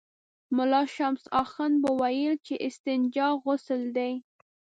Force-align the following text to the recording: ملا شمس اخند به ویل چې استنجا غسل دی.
ملا 0.55 0.81
شمس 0.95 1.23
اخند 1.43 1.75
به 1.81 1.89
ویل 1.99 2.33
چې 2.45 2.53
استنجا 2.67 3.27
غسل 3.43 3.81
دی. 3.97 4.13